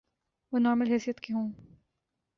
[0.51, 1.51] وہ نارمل حیثیت کے ہوں۔